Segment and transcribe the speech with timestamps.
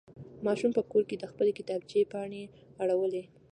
[0.45, 2.43] ماشوم په کور کې د خپلې کتابچې پاڼې
[2.83, 3.23] اړولې.